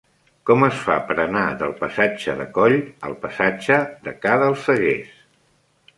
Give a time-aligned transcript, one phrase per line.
[0.49, 2.77] Com es fa per anar del passatge de Coll
[3.11, 5.17] al passatge de Ca dels Seguers?